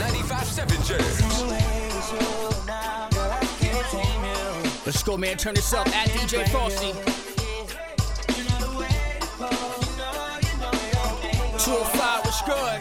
95.7 0.00 0.88
Jams. 0.88 1.18
Let's 4.86 5.02
go, 5.02 5.18
man. 5.18 5.36
Turn 5.36 5.54
this 5.54 5.74
up 5.74 5.86
at 5.88 6.08
DJ 6.08 6.48
Frosty. 6.48 7.27
205, 11.68 12.24
what's 12.24 12.40
good? 12.48 12.80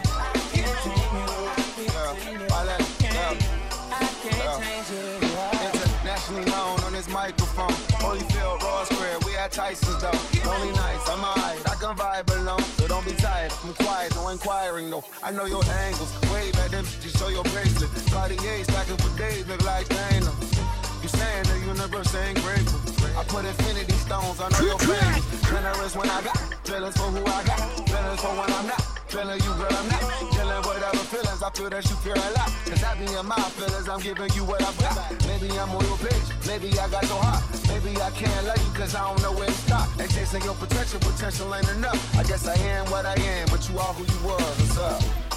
On 6.29 6.93
microphone. 7.11 7.75
Holyfield, 7.99 8.61
Raw 8.61 8.83
Square, 8.85 9.19
we 9.25 9.35
at 9.35 9.51
Tyson's 9.51 10.01
though. 10.01 10.11
Lonely 10.45 10.71
nights, 10.71 11.09
I'm 11.09 11.23
alright, 11.23 11.59
I 11.67 11.75
can 11.75 11.95
vibe 11.95 12.29
alone. 12.37 12.61
So 12.77 12.87
don't 12.87 13.05
be 13.05 13.11
tired, 13.13 13.51
I'm 13.63 13.73
quiet, 13.73 14.15
no 14.15 14.29
inquiring 14.29 14.89
though. 14.89 15.03
I 15.23 15.31
know 15.31 15.45
your 15.45 15.63
angles, 15.87 16.11
wave 16.31 16.55
at 16.59 16.71
them, 16.71 16.85
just 17.01 17.17
show 17.17 17.29
your 17.29 17.43
bracelet. 17.43 17.89
Cartier 18.11 18.63
stacking 18.63 18.97
for 18.97 19.17
days, 19.17 19.47
look 19.47 19.63
like 19.65 19.87
Dana. 19.89 20.31
You 21.01 21.09
saying 21.09 21.43
the 21.51 21.59
universe 21.65 22.15
ain't 22.15 22.41
grateful. 22.41 22.79
I 23.19 23.23
put 23.23 23.45
infinity 23.45 23.93
stones 23.93 24.39
under 24.39 24.63
your 24.63 24.79
face. 24.79 25.49
Generous 25.49 25.95
when 25.95 26.09
I 26.09 26.21
got, 26.21 26.56
feelings 26.67 26.97
for 26.97 27.07
who 27.15 27.23
I 27.23 27.43
got, 27.47 27.59
feelings 27.87 28.19
for 28.19 28.33
when 28.35 28.51
I'm 28.51 28.67
not. 28.67 28.83
Feeling 29.07 29.39
you, 29.39 29.53
girl, 29.55 29.71
I'm 29.71 29.87
not. 29.87 30.03
Dealing 30.35 30.63
with 30.67 30.83
other 30.83 31.05
feelings, 31.07 31.41
I 31.41 31.49
feel 31.55 31.69
that 31.69 31.83
you 31.87 31.95
care 32.03 32.19
a 32.19 32.31
lot. 32.35 32.51
Cause 32.67 32.83
I 32.83 32.91
be 32.99 33.07
in 33.07 33.25
my 33.25 33.39
feelings, 33.55 33.87
I'm 33.87 34.01
giving 34.01 34.27
you 34.35 34.43
what 34.43 34.61
I've 34.61 34.77
got. 34.77 34.99
Maybe 35.31 35.47
I'm 35.55 35.71
on 35.71 35.85
your 35.87 35.97
page, 35.97 36.27
maybe 36.45 36.67
I 36.77 36.89
got 36.91 37.07
your 37.07 37.23
heart. 37.23 37.43
Maybe 37.71 37.95
I 38.01 38.11
can't 38.11 38.45
love 38.45 38.59
you 38.59 38.71
cause 38.75 38.95
I 38.95 39.07
don't 39.07 39.21
know 39.23 39.31
where 39.31 39.47
to 39.47 39.59
stop. 39.63 39.87
And 39.97 40.11
chasing 40.11 40.43
your 40.43 40.55
potential, 40.55 40.99
potential 40.99 41.55
ain't 41.55 41.69
enough. 41.71 41.99
I 42.19 42.23
guess 42.23 42.45
I 42.45 42.55
am 42.75 42.91
what 42.91 43.05
I 43.05 43.15
am, 43.15 43.47
but 43.47 43.63
you 43.69 43.79
are 43.79 43.93
who 43.95 44.03
you 44.03 44.19
was. 44.27 44.43
What's 44.59 44.77
up? 44.77 45.36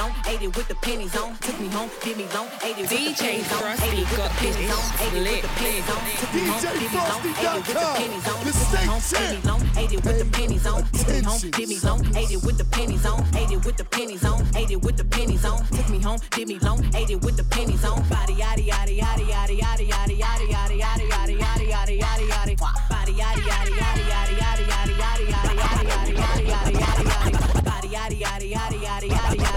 home, 0.00 0.12
did 0.24 0.40
me 0.40 0.40
long, 0.40 0.40
ate 0.40 0.42
it 0.42 0.56
with 0.56 0.68
the 0.68 0.74
pennies 0.76 1.16
on. 1.16 1.36
Took 1.36 1.60
me 1.60 1.68
home, 1.68 1.90
did 2.02 2.16
me 2.16 2.26
long, 2.34 2.48
ate 2.64 2.78
it 2.78 2.80
with 2.80 2.90
the 2.90 2.96
DJ 2.96 3.16
pennies 3.20 3.52
on. 3.52 3.62
Ate 3.80 3.98
it 3.98 4.08
with 4.08 4.16
the 4.16 4.30
pennies 4.40 4.56
this 4.56 4.72
on. 4.72 5.00
Ate 5.00 5.12
it 5.12 5.24
with 5.24 5.42
the 5.42 5.48
pennies 5.60 5.88
on. 5.90 6.00
Took 6.20 6.32
me 6.34 6.40
home, 6.46 6.60
did 6.60 6.80
me 6.80 6.98
long, 7.00 7.20
ate 7.50 7.62
it 7.62 7.74
with 7.74 7.78
the 7.78 7.84
pennies 8.00 8.26
on. 8.26 8.44
Took 8.50 8.68
me 8.68 8.80
home, 8.80 9.00
did 9.10 9.28
me 9.28 9.38
long, 9.40 9.66
ate 9.76 9.92
it 9.92 10.02
with 10.02 10.18
the 10.18 10.24
pennies 10.24 10.66
on. 10.66 10.84
Took 10.92 11.08
me 11.08 11.20
home, 11.22 11.40
did 11.40 11.68
me 11.68 11.78
long, 11.78 12.06
ate 12.16 12.30
it 12.30 12.44
with 12.44 12.56
the 12.56 12.64
pennies 12.64 13.04
on. 13.06 13.26
Ate 13.36 13.50
it 13.50 13.64
with 13.64 13.76
the 13.76 13.84
pennies 13.84 14.24
on. 14.24 14.46
Ate 14.56 14.70
it 14.70 14.82
with 14.82 14.96
the 14.96 15.04
pennies 15.04 15.44
on. 15.44 15.66
Took 15.66 15.88
me 15.90 15.98
home, 16.00 16.18
did 16.30 16.48
me 16.48 16.58
long, 16.58 16.84
ate 16.94 17.10
it 17.10 17.20
with 17.20 17.36
the 17.36 17.44
pennies 17.44 17.84
on. 17.84 18.02
Body 18.08 18.34
yaddy 18.34 18.64
yaddy 18.68 18.98
yaddy 18.98 19.26
yaddy 19.26 19.58
yaddy 19.58 19.90
yaddy 19.90 20.18
yaddy 20.20 20.48
yaddy 20.60 20.80
yaddy 20.80 21.10
yaddy 21.10 21.60
yaddy 21.60 21.70
yaddy 21.70 21.98
yaddy 22.00 22.26
yaddy. 22.30 22.56
Body 22.88 23.12
yaddy 23.12 23.42
yaddy 23.50 23.72
yaddy 23.80 24.04
yaddy 24.10 24.34
yaddy 24.40 24.64
yaddy 24.70 24.94
yaddy 25.00 25.34
yaddy 25.36 25.36
yaddy 25.36 25.76
yaddy 25.80 26.10
yaddy 26.10 26.46
yaddy 26.46 26.74
yaddy 26.80 27.10
yaddy. 27.10 27.40
Yaddy 27.70 27.88
yaddy 27.90 28.18
yaddy 28.20 28.50
yaddy 28.50 28.78
yaddy 28.80 29.08
yaddy 29.08 29.36
yaddy. 29.36 29.49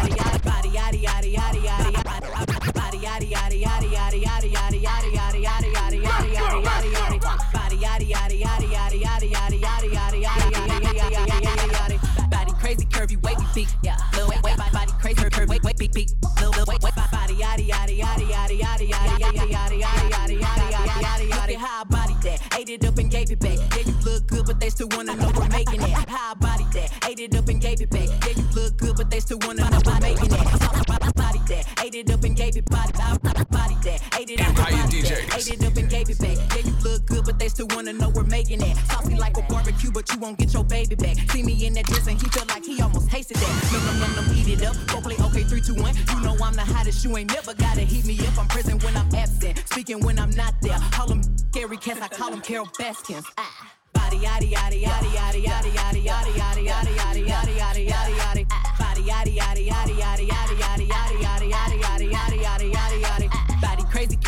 Curvy, 13.03 13.22
wavy, 13.24 13.45
big, 13.53 13.67
yeah. 13.81 13.98
Lil 14.15 14.29
wait, 14.29 14.41
wait, 14.43 14.57
body 14.57 14.91
crazy, 15.00 15.15
curvy, 15.15 15.48
wait, 15.48 15.63
wait, 15.63 15.77
big, 15.77 15.91
big. 15.93 16.10
Lil, 16.39 16.51
lil, 16.51 16.65
wait, 16.67 16.81
wait, 16.81 16.95
body 16.95 17.36
yaddy 17.36 17.67
yaddy 17.67 18.00
yaddy 18.00 18.29
yaddy 18.29 18.60
yaddy 18.60 18.89
yaddy 18.89 19.19
yaddy 19.19 19.51
yaddy 19.51 19.81
yaddy 19.81 20.10
yaddy 20.12 20.39
yaddy 20.39 21.01
yaddy 21.01 21.29
yaddy. 21.29 21.55
How 21.55 21.81
I 21.81 21.83
body 21.83 22.15
that, 22.24 22.60
ate 22.60 22.69
it 22.69 22.86
up 22.86 22.98
and 22.98 23.12
gave 23.12 23.31
it 23.31 23.39
back. 23.39 23.57
Yeah, 23.57 23.86
you 23.86 23.93
look 24.03 24.27
good, 24.27 24.45
but 24.45 24.60
they 24.60 24.69
still 24.69 24.88
wanna 24.91 25.15
know 25.15 25.31
we're 25.36 25.48
making 25.50 25.81
it. 25.81 25.89
How 25.89 26.31
I 26.31 26.33
body 26.36 26.65
that, 26.74 27.10
ate 27.10 27.19
it 27.19 27.36
up 27.36 27.48
and 27.48 27.62
gave 27.62 27.81
it 27.81 27.89
back. 27.89 28.07
Yeah, 28.07 28.33
you 28.38 28.48
look 28.55 28.77
good, 28.77 28.95
but 28.95 29.10
they 29.10 29.19
still 29.19 29.39
wanna 29.43 29.69
know 29.69 29.79
we're 29.86 30.00
making 30.00 30.31
it. 30.31 31.13
Body 31.15 31.39
that, 31.48 31.83
ate 31.83 31.95
it 31.95 32.10
up 32.10 32.24
and 32.24 32.36
gave 32.36 32.57
it 32.57 32.65
body, 32.65 32.91
body 33.51 33.75
that, 33.83 34.01
ate 34.19 34.29
it 34.29 34.41
up 34.41 34.48
and 34.48 34.57
body 34.57 34.75
DJs. 34.75 35.10
that, 35.10 35.38
ate 35.38 35.53
it 35.53 35.63
up 35.63 35.77
and 35.77 35.89
gave 35.89 36.10
it 36.10 36.19
back. 36.19 36.33
Making 38.44 38.60
that. 38.60 38.78
Saucy 38.92 39.16
like 39.16 39.38
a 39.38 39.42
barbecue, 39.44 39.92
but 39.92 40.12
you 40.12 40.20
won't 40.20 40.38
get 40.38 40.54
your 40.54 40.64
baby 40.64 40.96
back. 40.96 41.18
See 41.32 41.44
me 41.44 41.66
in 41.66 41.74
that 41.74 41.86
dress 41.86 42.08
and 42.08 42.22
he 42.22 42.28
felt 42.30 42.50
like 42.50 42.66
he 42.66 42.82
almost 42.82 43.10
tasted 43.10 43.38
that. 43.38 43.70
Num 43.72 43.86
num 43.86 44.16
num 44.16 44.28
num, 44.28 44.38
eat 44.38 44.48
it 44.50 44.66
up. 44.66 44.76
Go 44.88 45.02
play 45.02 45.16
okay, 45.28 45.44
three, 45.44 45.62
two, 45.62 45.76
one. 45.76 45.96
You 45.96 46.20
know 46.22 46.36
I'm 46.44 46.56
the 46.56 46.62
hottest. 46.62 47.04
You 47.04 47.16
ain't 47.18 47.32
never 47.32 47.54
gotta 47.54 47.82
heat 47.82 48.06
me 48.06 48.18
up. 48.28 48.38
I'm 48.38 48.48
present 48.48 48.84
when 48.84 48.96
I'm 48.98 49.14
absent, 49.16 49.64
speaking 49.70 50.00
when 50.02 50.20
I'm 50.20 50.32
not 50.32 50.54
there. 50.62 50.78
Call 50.92 51.12
him 51.12 51.22
Gary 51.52 51.78
Cass, 51.78 52.02
I 52.02 52.08
call 52.08 52.34
him 52.34 52.42
Carol 52.42 52.68
Baskins. 52.78 53.26
Ah. 53.38 53.72
Body 53.94 54.18
yaddy 54.18 54.52
yaddy 54.52 54.84
yaddy 54.84 55.12
yaddy 55.18 55.44
yaddy 55.46 56.02
yaddy 56.02 56.34
yaddy 56.34 56.66
yaddy 56.66 56.96
yaddy 56.98 57.28
yaddy 57.28 57.56
yaddy 57.56 57.88
yaddy 57.88 57.88
yaddy 57.88 58.16
yaddy 58.18 58.46
body 58.80 59.04
yaddy 59.10 59.38
yaddy 59.38 59.68
yaddy 59.70 59.96
yaddy 60.02 60.26
yaddy 60.28 60.56
yaddy 60.58 60.88
yaddy 60.90 61.20
yaddy 61.22 61.78
yaddy 61.84 62.12
yaddy 62.12 62.42
yaddy 62.42 62.74
yaddy 62.74 63.02
yaddy 63.04 63.23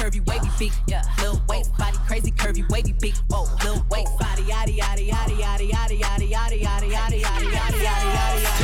curvy 0.05 0.23
wavy 0.27 0.49
big 0.59 0.71
yeah 0.87 1.01
little 1.17 1.41
waist 1.49 1.75
body 1.77 1.97
crazy 2.05 2.29
curvy 2.29 2.69
wavy 2.69 2.93
big 3.01 3.15
whoa 3.27 3.43
little 3.63 3.83
waist 3.89 4.11
body 4.19 4.43
yaddy 4.43 4.77
yaddy 4.77 5.09
yaddy 5.09 5.35
yaddy 5.39 5.71
yaddy 5.71 5.99
yaddy 5.99 6.29
yaddy 6.29 6.61
yaddy 6.61 6.91
yaddy 6.91 7.21
yaddy 7.21 7.51
yaddy 7.51 7.81
yaddy 7.81 8.54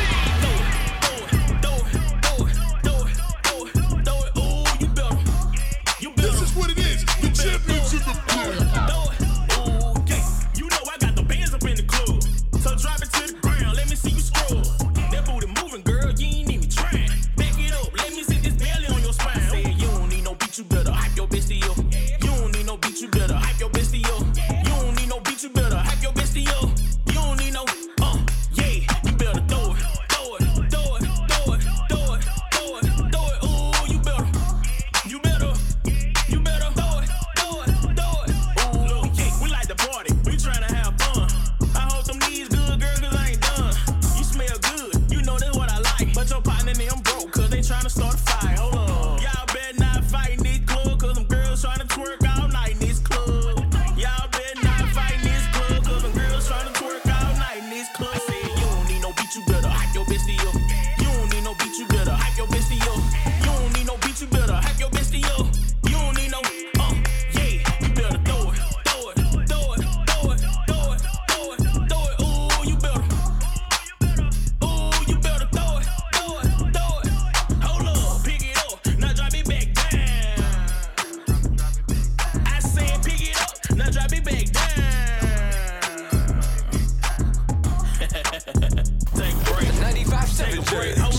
seventh 90.41 90.69
grade. 90.69 91.10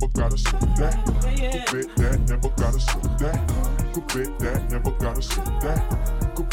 Never 0.00 0.12
gotta 0.14 0.38
slow 0.38 0.60
that. 0.60 1.04
Bet 1.72 1.96
that, 1.96 2.20
never 2.28 2.48
gotta 2.50 2.80
slow 2.80 3.00
that. 3.18 3.46
Bet 4.14 4.38
that, 4.38 4.70
never 4.70 4.90
gotta 4.92 5.22
slow 5.22 5.44
that. 5.60 5.90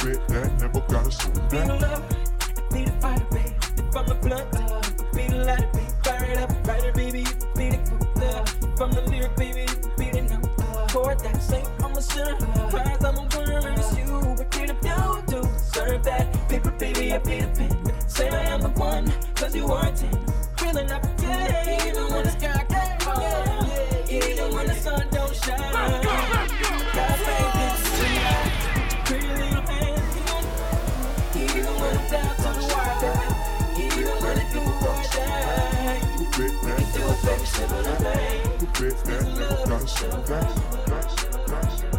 Bet 0.03 0.27
that, 0.27 0.59
never 0.59 0.81
gotta 0.81 1.11
slow 1.11 1.31
Be 1.49 1.57
the 1.57 1.67
that. 1.67 1.81
love, 1.81 2.09
be 2.71 2.83
the 2.83 2.91
fighter, 2.99 3.25
baby. 3.31 3.55
From 3.91 4.07
the 4.07 4.15
blood, 4.15 4.51
be 5.13 5.27
the 5.27 5.45
lighter, 5.45 5.69
baby. 5.73 5.87
Fire 6.03 6.31
it 6.31 6.37
up, 6.37 6.67
writer, 6.67 6.91
baby. 6.91 7.23
Be 7.55 7.69
the 7.69 7.79
cool 7.87 8.23
love. 8.23 8.77
From 8.77 8.91
the 8.91 9.01
lyric, 9.03 9.35
baby. 9.37 9.65
Be 9.97 10.11
the 10.11 10.21
note. 10.23 10.91
Chord 10.91 11.19
that 11.19 11.41
say 11.41 11.63
I'm 11.83 11.95
a 11.95 12.01
sinner. 12.01 12.35
Cries 12.69 13.03
I'm 13.03 13.15
a 13.15 13.27
winner, 13.37 13.65
and 13.65 13.79
it's 13.79 13.97
you. 13.97 14.35
But 14.35 14.69
up, 14.69 14.83
you 14.83 15.41
do 15.41 15.49
serve 15.57 16.03
that. 16.03 16.49
Paper, 16.49 16.71
baby, 16.71 17.13
I 17.13 17.19
be 17.19 17.41
the 17.41 17.47
pen. 17.47 18.09
Say 18.09 18.29
I 18.29 18.43
am 18.53 18.61
the 18.61 18.69
one, 18.69 19.11
cause 19.35 19.55
you 19.55 19.67
are 19.67 19.87
a 19.87 19.91
10. 19.91 20.11
Feeling 20.57 20.91
up, 20.91 21.05
yeah, 21.21 21.87
even 21.87 22.03
when 22.11 22.23
the 22.25 22.31
sky. 22.31 22.76
Even 24.09 24.55
when 24.55 24.67
the 24.67 24.73
sun 24.75 25.07
don't 25.11 25.35
shine. 25.35 25.73
Let's 25.73 26.05
go, 26.05 27.37
let's 27.57 27.83
tonight. 27.97 28.51
Even 31.35 31.73
when 31.79 31.93
I'm 31.97 32.07
down 32.11 32.35
the 32.37 32.51
wire. 32.73 33.25
Even 33.77 34.15
when 34.23 34.37
it 34.37 34.47
feels 34.51 34.81
like 34.83 35.05
shine. 35.13 36.03
You 36.19 36.85
do 36.93 37.03
a 37.03 37.15
baby 37.25 37.45
similar 37.45 37.95
thing. 37.95 38.67
This 38.73 38.99
love 40.29 41.96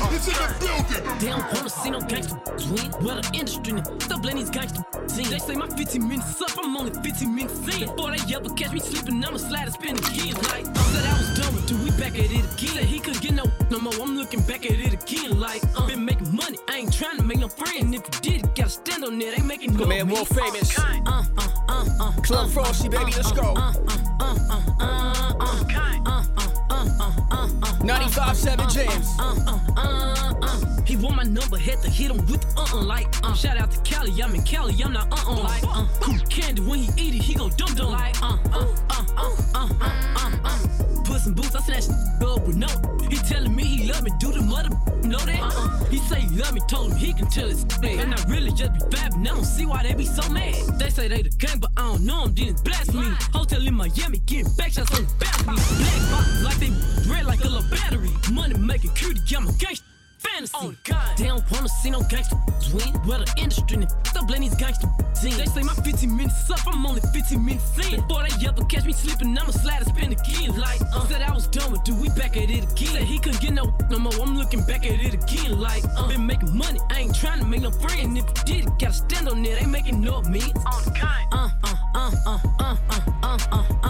champ 0.00 0.12
is 0.12 0.28
in 0.28 0.34
the 0.34 0.54
building. 0.60 1.18
They 1.18 1.28
don't 1.28 1.52
wanna 1.52 1.68
see 1.70 1.90
no 1.90 2.00
gangster 2.00 2.36
win. 2.70 2.90
Well, 3.04 3.20
the 3.20 3.30
industry 3.34 3.72
and 3.74 4.02
stop 4.02 4.24
letting 4.24 4.40
these 4.40 4.50
gangster 4.50 4.82
sing. 5.06 5.28
They 5.30 5.38
say 5.38 5.54
my 5.54 5.68
15 5.68 6.08
minutes 6.08 6.40
up, 6.40 6.50
I'm 6.58 6.76
only 6.76 6.92
15 6.92 7.34
minutes 7.34 7.58
in. 7.68 7.80
Before 7.88 8.10
they 8.10 8.34
ever 8.34 8.48
catch 8.54 8.72
me 8.72 8.80
sleeping, 8.80 9.22
I'ma 9.24 9.36
slide 9.36 9.64
and 9.64 9.72
spin 9.72 9.96
again. 9.96 10.34
Like, 10.50 10.66
I 10.66 10.82
said 10.92 11.04
I 11.04 11.12
was 11.18 11.38
done 11.38 11.54
with 11.54 11.66
dude, 11.66 11.82
we 11.84 11.90
back 11.92 12.18
at 12.18 12.30
it 12.30 12.30
again. 12.30 12.74
Said 12.74 12.84
he 12.84 12.98
could 13.00 13.20
get 13.20 13.34
no 13.34 13.44
no 13.70 13.78
more, 13.78 13.94
I'm 14.00 14.16
looking 14.16 14.40
back 14.42 14.64
at 14.66 14.78
it 14.78 14.92
again. 14.92 15.38
Like, 15.38 15.62
uh, 15.76 15.86
been 15.86 16.04
making 16.04 16.34
money, 16.34 16.58
I 16.68 16.78
ain't 16.78 16.92
trying 16.92 17.18
to 17.18 17.24
make 17.24 17.38
no 17.38 17.48
friend. 17.48 17.94
If 17.94 18.02
you 18.02 18.20
did, 18.20 18.42
gotta 18.54 18.70
stand 18.70 19.04
on 19.04 19.20
it, 19.20 19.38
ain't 19.38 19.46
making 19.46 19.76
no 19.76 19.86
man, 19.86 20.08
world 20.08 20.28
famous. 20.28 20.76
Uh, 20.78 21.00
uh, 21.06 21.24
uh, 21.68 21.84
uh, 22.00 22.12
Club 22.22 22.50
Frosty, 22.50 22.88
baby, 22.88 23.12
let's 23.16 23.32
go. 23.32 23.54
95.7 23.54 25.70
Jams. 25.70 26.00
Uh, 26.00 26.14
uh, 26.40 26.64
uh, 26.70 26.96
uh. 27.00 27.19
95 27.84 28.36
7 28.36 28.60
uh, 28.60 28.62
uh, 28.64 28.70
Jams. 28.70 29.08
Uh, 29.18 30.82
he 30.86 30.96
want 30.96 31.16
my 31.16 31.22
number, 31.22 31.56
had 31.56 31.80
to 31.82 31.88
hit 31.90 32.10
him 32.10 32.16
with 32.26 32.40
the 32.40 32.60
uh-uh 32.60 32.82
like 32.82 33.06
uh. 33.22 33.32
Shout 33.34 33.56
out 33.58 33.70
to 33.70 33.80
Cali, 33.82 34.10
I'm 34.22 34.34
in 34.34 34.42
Cali, 34.42 34.74
I'm 34.82 34.92
not 34.92 35.06
uh-uh 35.12 35.42
like 35.42 35.62
uh. 35.64 35.86
Cool 36.00 36.18
candy, 36.28 36.62
when 36.62 36.80
he 36.80 36.88
eat 36.96 37.14
it, 37.14 37.22
he 37.22 37.34
go 37.34 37.48
dum-dum 37.50 37.92
like 37.92 38.20
uh, 38.22 38.36
uh, 38.52 38.74
uh, 38.90 39.04
uh, 39.16 39.34
uh, 39.54 39.68
uh, 39.80 40.30
uh. 40.44 40.58
Put 41.04 41.20
some 41.20 41.34
boots, 41.34 41.54
I 41.54 41.60
snatched 41.60 41.90
up 42.22 42.46
with 42.46 42.56
no. 42.56 42.66
He 43.08 43.16
telling 43.16 43.54
me 43.54 43.64
he 43.64 43.92
love 43.92 44.02
me, 44.02 44.10
do 44.18 44.32
the 44.32 44.42
mother 44.42 44.70
know 45.06 45.18
that? 45.18 45.40
Uh-uh. 45.40 45.84
He 45.86 45.98
say 45.98 46.20
he 46.20 46.28
love 46.36 46.54
me, 46.54 46.60
told 46.68 46.92
him 46.92 46.98
he 46.98 47.12
can 47.12 47.28
tell 47.28 47.48
his. 47.48 47.64
bad. 47.64 48.00
And 48.00 48.14
I 48.14 48.22
really 48.28 48.50
just 48.52 48.72
be 48.72 48.80
babbing, 48.96 49.20
I 49.28 49.34
don't 49.34 49.44
see 49.44 49.66
why 49.66 49.82
they 49.84 49.94
be 49.94 50.06
so 50.06 50.28
mad. 50.30 50.54
They 50.78 50.90
say 50.90 51.06
they 51.08 51.22
the 51.22 51.30
gang, 51.30 51.58
but 51.60 51.70
I 51.76 51.82
don't 51.82 52.04
know 52.04 52.24
them, 52.24 52.34
didn't 52.34 52.64
blast 52.64 52.94
me. 52.94 53.04
Hotel 53.32 53.64
in 53.64 53.74
Miami, 53.74 54.18
getting 54.26 54.52
back 54.54 54.72
shots 54.72 54.90
on 54.98 55.04
the 55.06 55.12
balcony. 55.18 55.62
Black 55.78 56.00
box, 56.10 56.42
like 56.42 56.58
they 56.58 56.70
red 57.12 57.26
like 57.26 57.44
a 57.44 57.48
little 57.50 57.68
battery. 57.70 58.10
Money 58.32 58.54
making 58.58 58.92
cutie, 58.94 59.20
I'm 59.36 59.48
a 59.48 59.52
gangster. 59.52 59.84
fantasy. 60.18 60.52
Oh, 60.54 60.74
God. 60.84 61.16
They 61.18 61.26
don't 61.26 61.44
wanna 61.50 61.68
see 61.68 61.90
no 61.90 62.00
gangster 62.02 62.36
win. 62.72 62.92
Well, 63.06 63.20
the 63.20 63.32
industry 63.36 63.76
and 63.78 63.90
stop 64.04 64.28
letting 64.28 64.48
these 64.48 64.54
gangster 64.54 64.88
in. 65.24 65.36
They 65.36 65.46
say 65.46 65.62
my 65.62 65.74
15 65.74 66.16
minutes 66.16 66.50
up, 66.50 66.60
I'm 66.66 66.84
only 66.86 67.00
15 67.12 67.44
minutes 67.44 67.76
in. 67.78 68.00
Before 68.00 68.22
they 68.22 68.46
ever 68.46 68.64
catch 68.64 68.84
me 68.84 68.92
sleeping, 68.92 69.36
I'ma 69.36 69.50
slide 69.50 69.82
and 69.82 69.88
spin 69.88 70.12
again. 70.12 70.56
Like, 70.58 70.80
uh, 70.94 71.06
said 71.08 71.22
I 71.22 71.32
was 71.34 71.46
done 71.48 71.72
with 71.72 71.82
dude, 71.84 72.00
we 72.00 72.08
back 72.10 72.36
at 72.36 72.50
it 72.50 72.64
again. 72.70 72.92
Said 72.94 73.02
he 73.02 73.18
couldn't 73.18 73.40
get 73.40 73.52
no 73.52 73.74
no 73.90 73.98
more, 73.98 74.12
I'm 74.20 74.36
looking 74.36 74.62
back 74.64 74.86
at 74.86 75.00
it 75.00 75.14
again. 75.14 75.58
Like, 75.58 75.84
uh, 75.96 76.08
been 76.08 76.26
making 76.26 76.56
money, 76.56 76.80
I 76.90 77.00
ain't 77.00 77.14
trying 77.14 77.40
to 77.40 77.46
make 77.46 77.62
no 77.62 77.70
friend. 77.70 78.16
If 78.16 78.24
you 78.28 78.44
did 78.44 78.64
gotta 78.78 78.92
stand 78.94 79.28
on 79.28 79.44
it, 79.44 79.60
ain't 79.60 79.70
making 79.70 80.00
no 80.00 80.22
me. 80.22 80.42
On. 80.42 80.80
Uh, 81.32 81.48
uh, 81.64 81.70
uh, 81.72 81.76
uh, 81.94 82.10
uh, 82.26 82.38
uh, 82.60 82.60
uh, 82.60 82.76
uh, 82.90 83.00
uh, 83.22 83.38
uh, 83.52 83.64
uh, 83.82 83.89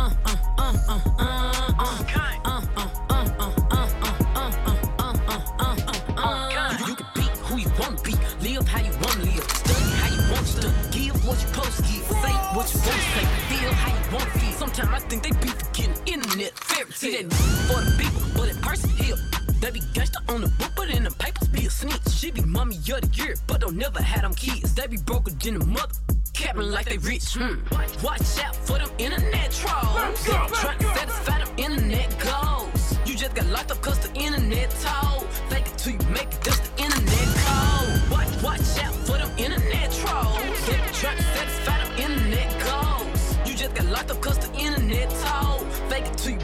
Sometimes 14.73 15.03
I 15.03 15.09
think 15.09 15.23
they 15.25 15.31
be 15.31 15.49
forgetting 15.49 15.97
internet 16.07 16.53
fairy 16.57 16.85
tale. 16.85 16.93
See 16.93 17.23
that 17.23 17.33
for 17.67 17.81
the 17.83 17.91
people, 17.99 18.23
but 18.37 18.49
in 18.49 18.57
person 18.63 18.91
here. 18.91 19.17
They 19.61 19.71
be 19.73 19.81
gangsta 19.81 20.23
on 20.33 20.43
the 20.43 20.49
book, 20.49 20.71
but 20.77 20.89
in 20.91 21.03
the 21.03 21.11
papers 21.11 21.49
be 21.49 21.67
a 21.67 21.71
snitch. 21.71 22.09
She 22.09 22.31
be 22.31 22.43
mommy 22.43 22.77
of 22.77 23.01
the 23.01 23.11
year, 23.15 23.35
but 23.49 23.63
don't 23.63 23.77
never 23.77 24.01
had 24.01 24.23
them 24.23 24.33
kids. 24.33 24.73
They 24.75 24.87
be 24.87 24.97
broker 24.99 25.33
than 25.33 25.59
the 25.59 25.67
mother. 25.67 25.95
Capping 26.35 26.71
like 26.71 26.87
they 26.87 26.99
rich. 26.99 27.35
Hmm. 27.35 27.59
Watch 28.05 28.39
out 28.45 28.55
for 28.55 28.79
them 28.79 28.91
internet 28.99 29.51
trolls. 29.51 30.25
Trying 30.25 30.79
to 30.79 30.95
satisfy 30.95 31.45
them 31.45 31.59
internet 31.59 32.17
goals. 32.21 32.99
You 33.07 33.17
just 33.17 33.35
got 33.35 33.47
locked 33.47 33.73
up 33.73 33.83
cause 33.83 33.99
the 33.99 34.15
internet 34.15 34.71
told. 34.87 35.27
Fake 35.51 35.67
it 35.67 35.79
till 35.79 35.93
you 35.95 35.99
make 36.15 36.31
it, 36.31 36.41
that's 36.45 36.61
the 36.61 36.83
internet 36.85 37.29
code. 37.43 38.11
Watch, 38.13 38.43
watch 38.45 38.85
out 38.85 38.95
for 39.05 39.19
them 39.19 39.31
internet 39.37 39.91
trolls. 39.91 40.39
They 40.67 40.79
be 40.79 40.95
trying 40.95 41.17
to 41.17 41.25
satisfy 41.35 41.80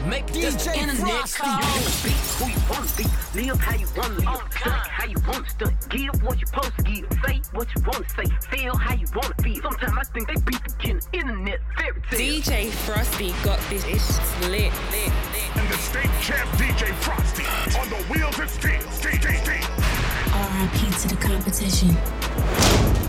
make 0.07 0.23
it, 0.29 0.41
that's 0.41 0.65
the 0.65 0.71
DJ 0.71 0.77
internet 0.77 1.29
Frosty. 1.29 1.43
code. 1.43 1.63
You 1.63 1.83
can 1.83 1.97
be 2.03 2.13
who 2.37 2.45
you 2.47 2.61
wanna 2.69 2.91
be, 2.97 3.05
live 3.35 3.59
how 3.59 3.75
you 3.75 3.87
wanna 3.95 4.13
live, 4.15 4.27
oh, 4.27 4.47
study 4.51 4.89
how 4.89 5.05
you 5.05 5.17
wanna 5.27 5.49
study, 5.49 5.75
give 5.89 6.23
what 6.23 6.39
you 6.39 6.47
supposed 6.47 6.75
to 6.77 6.83
give, 6.83 7.05
say 7.25 7.41
what 7.53 7.67
you 7.75 7.81
wanna 7.85 8.09
say, 8.09 8.25
feel 8.49 8.75
how 8.75 8.93
you 8.93 9.07
wanna 9.15 9.35
feel. 9.43 9.61
Sometimes 9.61 9.97
I 9.97 10.03
think 10.13 10.27
they 10.27 10.35
be 10.41 10.57
forgetting 10.57 11.01
internet 11.13 11.59
fairy 11.77 12.01
tale. 12.09 12.41
DJ 12.41 12.71
Frosty 12.85 13.33
got 13.43 13.59
this 13.69 13.83
it's 13.85 14.19
lit, 14.41 14.71
lit, 14.91 15.11
lit. 15.33 15.57
And 15.57 15.67
the 15.69 15.77
state 15.77 16.11
champ 16.21 16.49
DJ 16.57 16.93
Frosty 17.03 17.43
on 17.79 17.89
the 17.89 18.01
wheels 18.11 18.39
of 18.39 18.49
steel. 18.49 18.81
Steel, 18.91 19.19
steel, 19.19 19.37
steel. 19.43 19.87
RIP 20.37 20.95
to 21.01 21.07
the 21.07 21.17
competition. 21.19 23.06